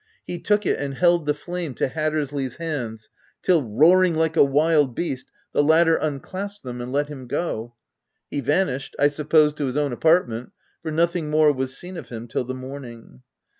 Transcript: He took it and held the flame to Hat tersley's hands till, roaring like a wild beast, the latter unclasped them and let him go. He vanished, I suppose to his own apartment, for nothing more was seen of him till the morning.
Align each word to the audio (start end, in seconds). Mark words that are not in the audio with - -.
He 0.25 0.39
took 0.39 0.65
it 0.65 0.79
and 0.79 0.95
held 0.95 1.27
the 1.27 1.33
flame 1.35 1.75
to 1.75 1.87
Hat 1.87 2.13
tersley's 2.13 2.55
hands 2.55 3.09
till, 3.43 3.61
roaring 3.61 4.15
like 4.15 4.35
a 4.35 4.43
wild 4.43 4.95
beast, 4.95 5.27
the 5.53 5.61
latter 5.63 5.95
unclasped 5.95 6.63
them 6.63 6.81
and 6.81 6.91
let 6.91 7.07
him 7.07 7.27
go. 7.27 7.75
He 8.27 8.39
vanished, 8.41 8.95
I 8.97 9.09
suppose 9.09 9.53
to 9.53 9.67
his 9.67 9.77
own 9.77 9.93
apartment, 9.93 10.53
for 10.81 10.89
nothing 10.89 11.29
more 11.29 11.53
was 11.53 11.77
seen 11.77 11.97
of 11.97 12.09
him 12.09 12.27
till 12.27 12.45
the 12.45 12.55
morning. 12.55 13.21